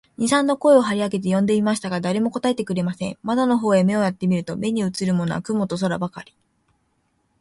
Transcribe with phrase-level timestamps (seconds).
[0.17, 3.19] 二三度声を張り上げて呼んでみましたが、誰も答えてくれません。
[3.21, 6.33] 窓の方へ目をやって見ると、目にうつるものは雲と空ばかり、